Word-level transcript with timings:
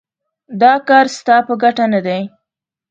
دا 0.61 0.73
کار 0.87 1.05
ستا 1.17 1.35
په 1.47 1.53
ګټه 1.63 1.85
نه 1.93 1.99
دی. 2.05 2.21